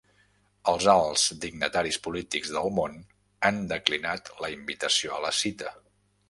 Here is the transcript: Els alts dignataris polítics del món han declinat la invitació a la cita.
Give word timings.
Els 0.71 0.85
alts 0.93 1.25
dignataris 1.43 1.99
polítics 2.07 2.53
del 2.55 2.71
món 2.79 2.97
han 3.51 3.61
declinat 3.73 4.33
la 4.47 4.51
invitació 4.57 5.15
a 5.21 5.21
la 5.29 5.33
cita. 5.43 5.77